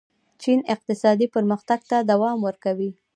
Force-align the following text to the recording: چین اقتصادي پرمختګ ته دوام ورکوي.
چین 0.41 0.59
اقتصادي 0.73 1.27
پرمختګ 1.35 1.79
ته 1.89 1.97
دوام 2.11 2.37
ورکوي. 2.47 2.91